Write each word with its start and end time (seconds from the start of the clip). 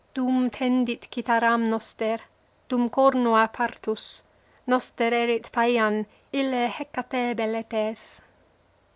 Dum 0.15 0.49
tendit 0.49 1.01
citharam 1.11 1.69
noster, 1.69 2.19
dum 2.69 2.89
cornua 2.89 3.47
Parthus, 3.53 4.23
Noster 4.65 5.13
erit 5.13 5.51
Paean, 5.51 6.07
ille 6.33 6.69
Ekataebeletaes. 6.79 8.19